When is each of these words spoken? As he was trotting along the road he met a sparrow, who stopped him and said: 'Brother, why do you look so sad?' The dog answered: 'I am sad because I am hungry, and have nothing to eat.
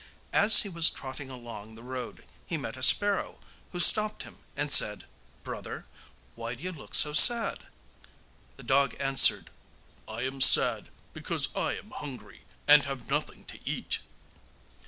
As 0.33 0.63
he 0.63 0.67
was 0.67 0.89
trotting 0.89 1.29
along 1.29 1.75
the 1.75 1.83
road 1.83 2.23
he 2.47 2.57
met 2.57 2.75
a 2.75 2.81
sparrow, 2.81 3.37
who 3.71 3.79
stopped 3.79 4.23
him 4.23 4.37
and 4.57 4.71
said: 4.71 5.05
'Brother, 5.43 5.85
why 6.33 6.55
do 6.55 6.63
you 6.63 6.71
look 6.71 6.95
so 6.95 7.13
sad?' 7.13 7.67
The 8.57 8.63
dog 8.63 8.95
answered: 8.99 9.51
'I 10.07 10.21
am 10.23 10.41
sad 10.41 10.89
because 11.13 11.55
I 11.55 11.75
am 11.77 11.91
hungry, 11.91 12.41
and 12.67 12.83
have 12.85 13.11
nothing 13.11 13.45
to 13.45 13.59
eat. 13.63 13.99